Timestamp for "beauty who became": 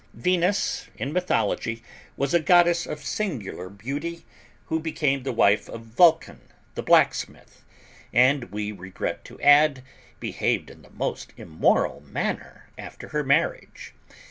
3.69-5.21